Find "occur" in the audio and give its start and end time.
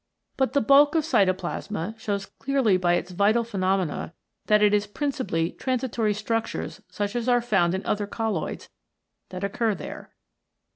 9.43-9.75